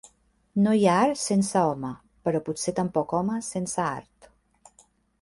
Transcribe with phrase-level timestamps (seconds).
[0.67, 1.93] No hi ha art sense home,
[2.25, 4.35] però potser tampoc home sense art.